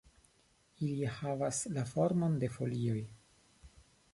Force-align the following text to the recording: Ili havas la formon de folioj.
Ili 0.87 1.05
havas 1.17 1.59
la 1.75 1.83
formon 1.91 2.41
de 2.45 2.51
folioj. 2.57 2.99